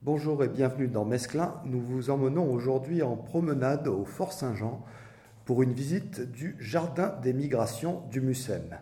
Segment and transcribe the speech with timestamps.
[0.00, 1.60] Bonjour et bienvenue dans Mesclin.
[1.66, 4.82] Nous vous emmenons aujourd'hui en promenade au Fort Saint-Jean
[5.44, 8.78] pour une visite du Jardin des migrations du Mucem.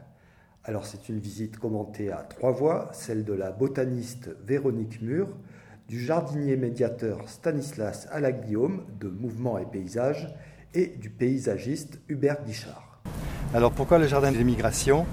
[0.62, 5.28] Alors c'est une visite commentée à trois voix, celle de la botaniste Véronique Mur,
[5.88, 10.32] du jardinier médiateur Stanislas Alaguillaume de Mouvement et Paysages
[10.72, 12.93] et du paysagiste Hubert Guichard.
[13.54, 15.06] Alors pourquoi le jardin des migrations?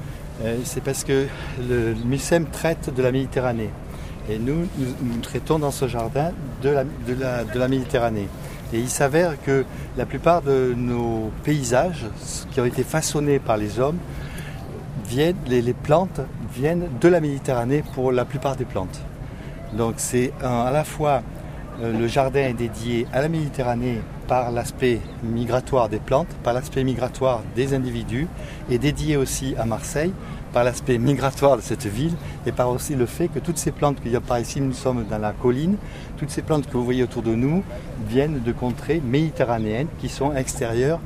[0.43, 1.27] Euh, C'est parce que
[1.69, 3.69] le MUSEM traite de la Méditerranée.
[4.29, 6.31] Et nous, nous, traitons dans ce jardin
[6.63, 8.27] de la, Méditerranée.
[8.73, 9.63] Et il s'avère que
[9.95, 12.05] la plupart de nos paysages
[12.51, 13.97] qui ont été façonnés par les hommes,
[15.07, 19.01] viennent, les, les plantes viennent de la Méditerranée pour la plupart des plantes.
[19.73, 21.21] Donc c'est à la fois
[21.81, 24.01] euh, le jardin est dédié à la Méditerranée
[24.31, 28.29] par l'aspect migratoire des plantes, par l'aspect migratoire des individus,
[28.69, 30.13] et dédié aussi à Marseille
[30.53, 32.13] par l'aspect migratoire de cette ville
[32.45, 34.71] et par aussi le fait que toutes ces plantes qu'il y a par ici, nous
[34.71, 35.75] sommes dans la colline,
[36.17, 37.61] toutes ces plantes que vous voyez autour de nous
[38.07, 41.01] viennent de contrées méditerranéennes qui sont extérieures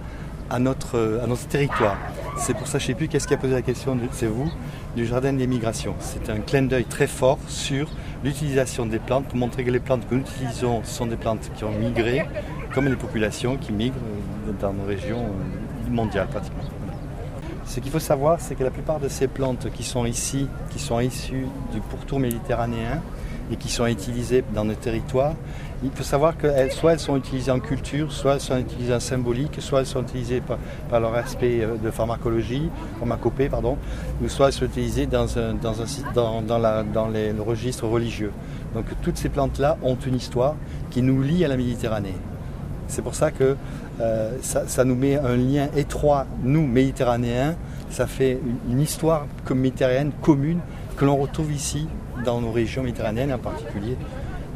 [0.51, 1.19] à notre,
[1.49, 1.97] territoire.
[2.37, 4.51] C'est pour ça, je ne sais plus qu'est-ce qui a posé la question, c'est vous,
[4.95, 5.95] du jardin des migrations.
[5.99, 7.87] C'est un clin d'œil très fort sur
[8.25, 11.63] l'utilisation des plantes pour montrer que les plantes que nous utilisons sont des plantes qui
[11.63, 12.25] ont migré,
[12.73, 13.95] comme les populations qui migrent
[14.59, 15.27] dans nos régions
[15.89, 16.63] mondiales pratiquement.
[17.65, 20.79] Ce qu'il faut savoir, c'est que la plupart de ces plantes qui sont ici, qui
[20.79, 23.01] sont issues du pourtour méditerranéen
[23.51, 25.35] et qui sont utilisées dans nos territoires,
[25.85, 28.99] il faut savoir que soit elles sont utilisées en culture, soit elles sont utilisées en
[28.99, 30.41] symbolique, soit elles sont utilisées
[30.89, 33.77] par, leur aspect euh, de pharmacologie, pharmacopée, pardon,
[34.23, 38.31] ou soit elles sont utilisées dans, dans, dans, la, dans les, le registre religieux.
[38.73, 40.55] Donc toutes ces plantes-là ont une histoire
[40.89, 42.15] qui nous lie à la Méditerranée.
[42.87, 43.55] C'est pour ça que
[43.99, 47.55] euh, ça, nous met un lien étroit, nous, méditerranéens,
[47.89, 50.59] ça fait une, histoire méditerranéenne commune
[50.97, 51.87] que l'on retrouve ici
[52.23, 53.97] dans nos régions méditerranéennes en particulier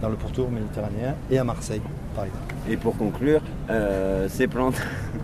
[0.01, 1.81] dans le pourtour méditerranéen et à Marseille,
[2.15, 2.53] par exemple.
[2.69, 4.81] Et pour conclure, euh, ces plantes,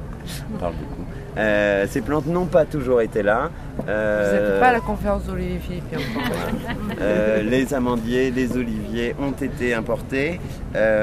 [0.53, 1.03] on parle beaucoup,
[1.37, 3.49] euh, ces plantes n'ont pas toujours été là.
[3.89, 5.83] Euh, Vous n'êtes pas à la conférence d'Olivier
[7.01, 10.39] euh, Les amandiers, les oliviers ont été importés,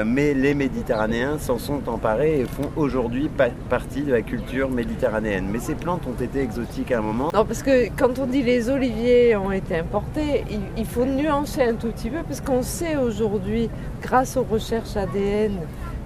[0.05, 3.29] mais les Méditerranéens s'en sont emparés et font aujourd'hui
[3.69, 5.47] partie de la culture méditerranéenne.
[5.51, 7.29] Mais ces plantes ont été exotiques à un moment.
[7.33, 10.45] Non, parce que quand on dit les oliviers ont été importés,
[10.77, 13.69] il faut nuancer un tout petit peu, parce qu'on sait aujourd'hui,
[14.01, 15.59] grâce aux recherches ADN,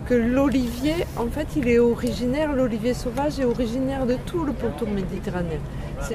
[0.07, 4.87] que l'olivier, en fait, il est originaire, l'olivier sauvage est originaire de tout le pourtour
[4.87, 5.59] méditerranéen.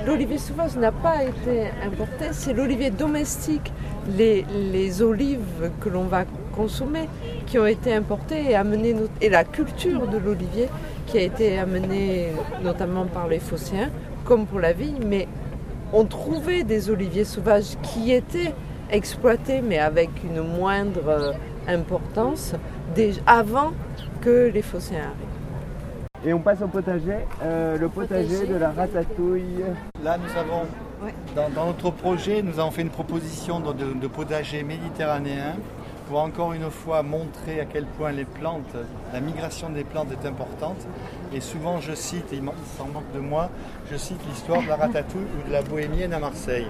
[0.06, 3.70] L'olivier sauvage n'a pas été importé, c'est l'olivier domestique,
[4.16, 7.08] les, les, olives que l'on va consommer,
[7.46, 10.68] qui ont été importées et amenées, et la culture de l'olivier
[11.06, 12.28] qui a été amenée
[12.62, 13.90] notamment par les phocéens,
[14.24, 15.28] comme pour la vigne, mais
[15.92, 18.54] on trouvait des oliviers sauvages qui étaient
[18.90, 21.32] exploités, mais avec une moindre euh,
[23.26, 23.72] avant
[24.20, 26.24] que les fossés arrivent.
[26.24, 29.64] Et on passe au potager, euh, le potager, de la ratatouille.
[30.04, 30.66] Là, nous avons,
[31.34, 35.56] dans, notre projet, nous avons fait une proposition de, potager méditerranéen
[36.08, 38.76] pour encore une fois montrer à quel point les plantes,
[39.12, 40.86] la migration des plantes est importante.
[41.34, 42.42] Et souvent, je cite, et il
[42.78, 43.50] s'en manque de moi,
[43.90, 46.66] je cite l'histoire de la ratatouille ou de la bohémienne à Marseille.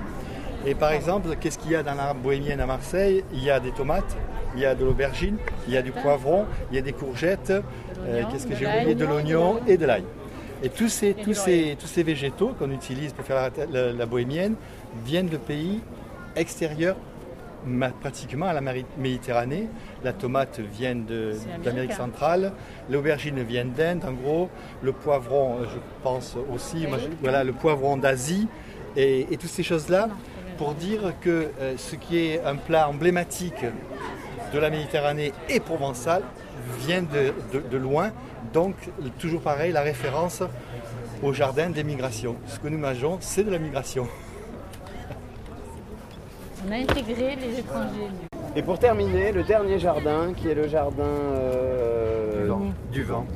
[0.64, 3.24] Et par exemple, qu'est-ce qu'il y a dans la bohémienne à Marseille?
[3.32, 4.16] Il y a des tomates,
[4.54, 5.36] il y a de l'aubergine,
[5.66, 7.52] il y a du poivron, il y a des courgettes,
[8.06, 8.94] euh, qu'est-ce que j'ai oublié?
[8.94, 10.04] De l'oignon et de l'ail.
[10.62, 14.54] Et tous ces, tous ces, tous ces végétaux qu'on utilise pour faire la, bohémienne
[15.04, 15.80] viennent de pays
[16.36, 16.96] extérieurs
[18.00, 19.68] pratiquement à la Méditerranée.
[20.04, 20.94] La tomate vient
[21.64, 22.52] d'Amérique centrale,
[22.88, 24.50] l'aubergine vient d'Inde en gros,
[24.82, 26.86] le poivron je pense aussi,
[27.20, 28.46] voilà, le poivron d'Asie
[28.96, 30.08] et, toutes ces choses-là
[30.62, 33.64] pour dire que euh, ce qui est un plat emblématique
[34.54, 36.22] de la Méditerranée et provençale
[36.78, 38.12] vient de, loin.
[38.52, 38.76] Donc,
[39.18, 40.44] toujours pareil, la référence
[41.20, 42.36] au jardin des migrations.
[42.46, 44.06] Ce que nous mangeons, c'est de la migration.
[46.68, 48.12] On a intégré les étrangers.
[48.54, 52.54] Et pour terminer, le dernier jardin, qui est le jardin euh,
[52.92, 53.26] du vent.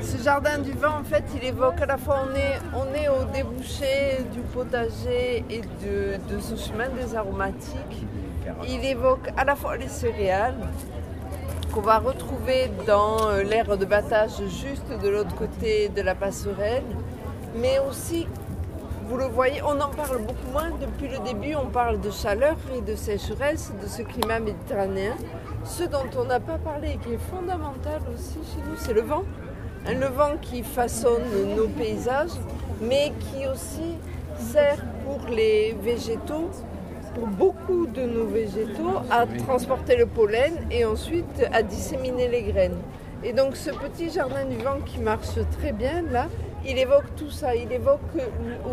[0.00, 3.08] Ce jardin du vent, en fait, il évoque à la fois, on est, on est
[3.08, 8.06] au débouché du potager et de, de ce chemin des aromatiques.
[8.68, 10.58] Il évoque à la fois les céréales,
[11.72, 16.84] qu'on va retrouver dans euh, l'aire de battage juste de l'autre côté de la passerelle,
[17.56, 18.28] mais aussi,
[19.08, 20.70] vous le voyez, on en parle beaucoup moins.
[20.80, 25.14] Depuis le début, on parle de chaleur et de sécheresse, de ce climat méditerranéen.
[25.64, 29.02] Ce dont on n'a pas parlé et qui est fondamental aussi chez nous, c'est le
[29.02, 29.24] vent.
[29.86, 32.30] Le vent qui façonne nos paysages,
[32.80, 33.96] mais qui aussi
[34.38, 36.50] sert pour les végétaux
[37.14, 42.78] pour beaucoup de nos végétaux à transporter le pollen et ensuite à disséminer les graines.
[43.22, 46.26] Et donc ce petit jardin du vent qui marche très bien là,
[46.66, 47.54] il évoque tout ça.
[47.54, 48.00] Il évoque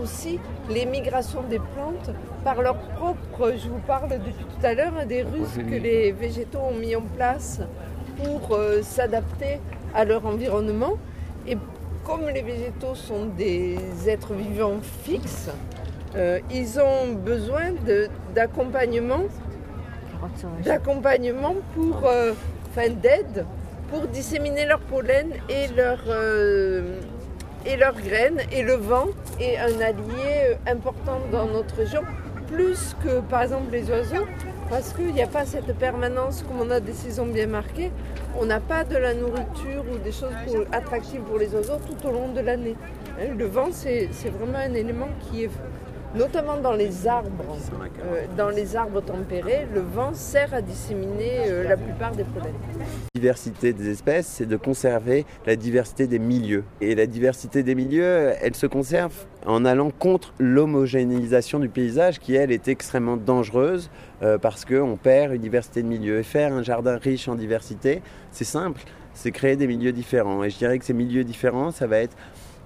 [0.01, 2.11] aussi les migrations des plantes
[2.43, 6.11] par leur propre, je vous parle depuis tout à l'heure, hein, des ruses que les
[6.11, 7.59] végétaux ont mis en place
[8.17, 9.59] pour euh, s'adapter
[9.93, 10.93] à leur environnement.
[11.47, 11.57] Et
[12.05, 13.77] comme les végétaux sont des
[14.07, 15.49] êtres vivants fixes,
[16.15, 17.71] euh, ils ont besoin
[18.35, 19.23] d'accompagnement,
[20.63, 22.33] d'accompagnement pour, euh,
[22.75, 23.45] d'aide
[23.89, 26.99] pour disséminer leur pollen et leur euh,
[27.65, 28.41] et leurs graines.
[28.51, 29.07] Et le vent
[29.39, 32.01] est un allié important dans notre région,
[32.51, 34.25] plus que par exemple les oiseaux,
[34.69, 37.91] parce qu'il n'y a pas cette permanence comme on a des saisons bien marquées.
[38.39, 40.31] On n'a pas de la nourriture ou des choses
[40.71, 42.75] attractives pour les oiseaux tout au long de l'année.
[43.19, 45.49] Hein, le vent, c'est vraiment un élément qui est
[46.15, 47.29] notamment dans les arbres,
[48.03, 52.53] euh, dans les arbres tempérés, le vent sert à disséminer euh, la plupart des pollens.
[53.15, 56.63] La diversité des espèces, c'est de conserver la diversité des milieux.
[56.81, 59.13] Et la diversité des milieux, elle se conserve
[59.45, 63.89] en allant contre l'homogénéisation du paysage qui, elle, est extrêmement dangereuse
[64.21, 66.19] euh, parce qu'on perd une diversité de milieux.
[66.19, 68.81] Et faire un jardin riche en diversité, c'est simple,
[69.13, 70.43] c'est créer des milieux différents.
[70.43, 72.15] Et je dirais que ces milieux différents, ça va être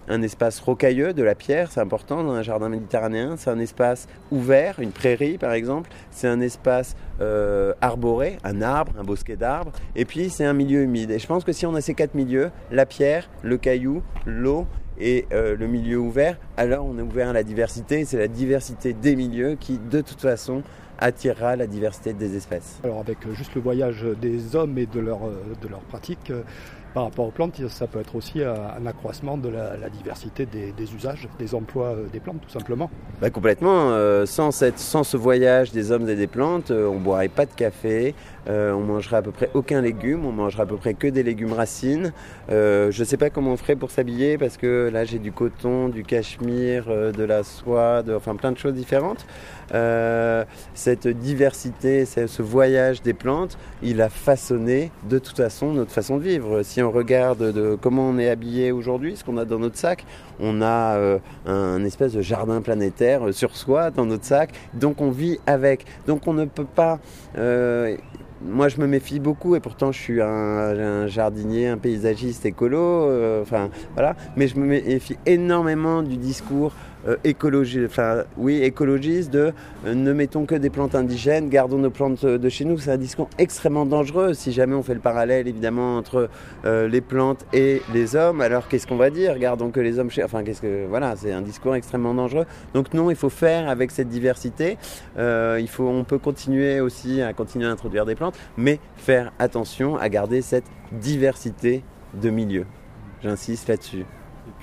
[0.08, 3.36] un espace rocailleux, de la pierre, c'est important dans un jardin méditerranéen.
[3.38, 5.90] C'est un espace ouvert, une prairie par exemple.
[6.12, 9.72] C'est un espace euh, arboré, un arbre, un bosquet d'arbres.
[9.96, 11.12] Et puis c'est un milieu humide.
[11.12, 14.68] Et je pense que si on a ces quatre milieux, la pierre, le caillou, l'eau
[15.00, 18.06] et euh, le milieu ouvert, alors on est ouvert à la diversité.
[18.06, 20.62] C'est la diversité des milieux qui, de toute façon,
[20.98, 22.80] attirera la diversité des espèces.
[22.84, 26.32] Alors avec juste le voyage des hommes et de de leur pratique,
[26.96, 31.28] par rapport aux plantes, ça peut être aussi un accroissement de la, diversité des, usages,
[31.38, 32.90] des emplois euh, des plantes, tout simplement.
[33.20, 33.92] Bah, complètement.
[33.92, 37.28] Euh, sans, cette, sans ce voyage des hommes et des plantes, euh, on ne boirait
[37.28, 38.16] pas de café,
[38.48, 41.52] on mangerait à peu près aucun légume, on mangerait à peu près que des légumes
[41.52, 42.14] racines.
[42.48, 45.90] je ne sais pas comment on ferait pour s'habiller parce que là j'ai du coton,
[45.90, 49.26] du cachemire, de la soie, enfin plein de choses différentes.
[50.76, 56.24] cette diversité, ce voyage des plantes, il a façonné de toute façon notre façon de
[56.24, 56.62] vivre.
[56.86, 60.06] On regarde de comment on est habillé aujourd'hui, ce qu'on a dans notre sac,
[60.40, 64.52] on a euh, un espèce de jardin planétaire euh, sur soi dans notre sac.
[64.74, 65.86] Donc on vit avec.
[66.08, 67.00] Donc on ne peut pas.
[67.38, 67.98] Euh,
[68.42, 73.10] moi, je me méfie beaucoup et pourtant je suis un, jardinier, un paysagiste écolo.
[73.46, 74.16] voilà.
[74.36, 76.74] Mais je me méfie énormément du discours
[77.08, 79.54] euh, écologie, enfin oui, écologiste de
[79.86, 82.78] euh, ne mettons que des plantes indigènes, gardons nos plantes de chez nous.
[82.78, 86.30] C'est un discours extrêmement dangereux si jamais on fait le parallèle évidemment entre
[86.66, 88.42] euh, les plantes et les hommes.
[88.42, 89.38] Alors qu'est-ce qu'on va dire?
[89.38, 90.24] Gardons que les hommes chez.
[90.24, 92.46] Enfin, qu'est-ce que voilà, c'est un discours extrêmement dangereux.
[92.74, 94.78] Donc non, il faut faire avec cette diversité.
[95.18, 99.98] il faut, on peut continuer aussi à continuer à introduire des plantes, mais faire attention
[99.98, 101.84] à garder cette diversité
[102.14, 102.66] de milieux.
[103.22, 104.06] J'insiste là-dessus.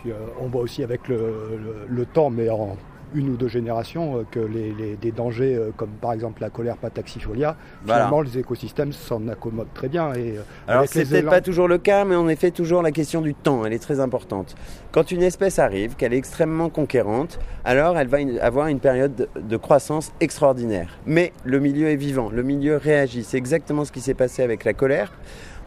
[0.03, 2.77] Puis euh, on voit aussi avec le, temps, mais en
[3.15, 6.77] une ou deux générations, euh, que les, des dangers euh, comme par exemple la colère
[6.77, 10.13] pataxifolia, finalement les écosystèmes s'en accommodent très bien.
[10.15, 10.35] Et,
[10.67, 13.65] Alors c'est peut-être pas toujours le cas, mais en effet toujours la question du temps,
[13.65, 14.57] elle est très importante.
[14.91, 19.57] Quand une espèce arrive, qu'elle est extrêmement conquérante, alors elle va avoir une période de
[19.57, 20.99] croissance extraordinaire.
[21.07, 23.23] Mais le milieu est vivant, le milieu réagit.
[23.23, 25.13] C'est exactement ce qui s'est passé avec la colère.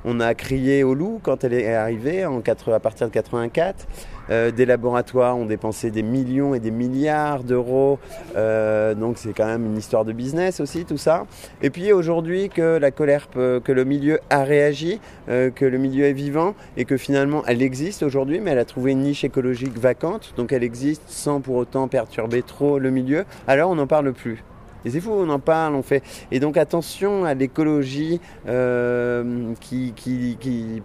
[0.07, 3.87] On a crié au loup quand elle est arrivée en à partir de 84.
[4.29, 7.97] Euh, des laboratoires ont dépensé des millions et des milliards d'euros.
[8.35, 11.25] Euh, donc c'est quand même une histoire de business aussi tout ça.
[11.63, 16.05] Et puis aujourd'hui que la colère, que le milieu a réagi, euh, que le milieu
[16.05, 19.77] est vivant et que finalement elle existe aujourd'hui, mais elle a trouvé une niche écologique
[19.77, 20.33] vacante.
[20.37, 23.25] Donc elle existe sans pour autant perturber trop le milieu.
[23.47, 24.43] Alors on n'en parle plus.
[24.85, 26.03] Et c'est fou, on en parle, on fait.
[26.31, 29.93] Et donc attention à l'écologie euh, qui,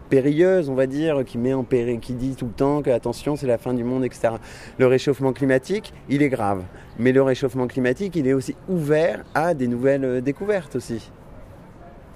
[0.08, 3.36] périlleuse, on va dire, qui met en péril, qui dit tout le temps que attention,
[3.36, 4.30] c'est la fin du monde, etc.
[4.78, 6.62] Le réchauffement climatique, il est grave.
[6.98, 11.10] Mais le réchauffement climatique, il est aussi ouvert à des nouvelles euh, découvertes aussi.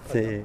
[0.08, 0.42] C'est.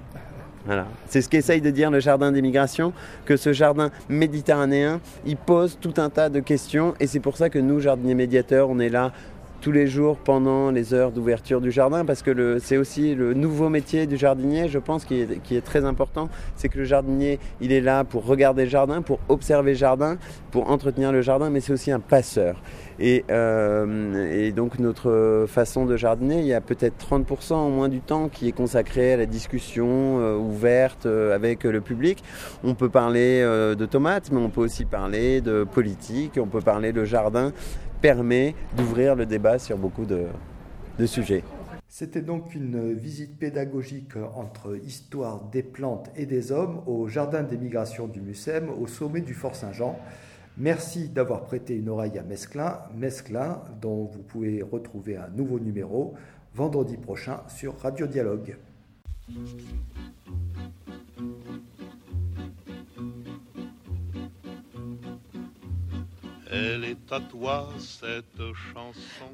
[0.66, 0.88] Voilà.
[1.08, 2.92] C'est ce qu'essaye de dire le jardin des migrations,
[3.26, 7.50] que ce jardin méditerranéen, il pose tout un tas de questions et c'est pour ça
[7.50, 9.14] que nous, jardiniers médiateurs, on est là
[9.62, 13.70] tous les jours pendant les heures d'ouverture du jardin parce que c'est aussi le nouveau
[13.70, 16.30] métier du jardinier, je pense, qui est, très important.
[16.56, 20.18] C'est que le jardinier, il est là pour regarder le jardin, pour observer le jardin,
[20.52, 22.62] pour entretenir le jardin, mais c'est aussi un passeur.
[23.00, 28.02] Et, euh, donc notre façon de jardiner, il y a peut-être 30% en moins du
[28.02, 32.24] temps qui est consacré à la discussion euh, ouverte euh, avec le public.
[32.64, 36.92] On peut parler de tomates, mais on peut aussi parler de politique, on peut parler
[36.92, 37.54] de jardin
[38.02, 40.28] permet d'ouvrir le débat sur beaucoup de,
[41.06, 41.44] sujets.
[41.88, 47.58] C'était donc une visite pédagogique entre histoire des plantes et des hommes au Jardin des
[47.58, 49.98] migrations du Mucem, au sommet du Fort Saint-Jean.
[50.58, 56.16] Merci d'avoir prêté une oreille à Mesclin, Mesclin dont vous pouvez retrouver un nouveau numéro
[56.54, 58.58] vendredi prochain sur Radio Dialogue.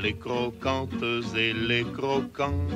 [0.02, 1.04] les croquantes
[1.36, 2.66] et les croquants,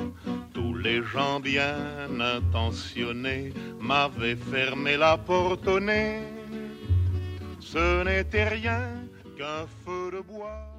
[0.53, 1.75] tous les gens bien
[2.19, 6.21] intentionnés m'avaient fermé la porte au nez
[7.75, 8.83] ce n'était rien
[9.37, 10.74] qu'un feu de bois.